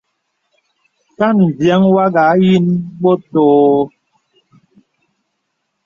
Kan 1.17 1.35
mvìəŋ 1.49 1.81
wàghà 1.95 2.21
ayìnə 2.33 2.73
bɔ̄t 3.01 3.23
ōō. 3.47 3.79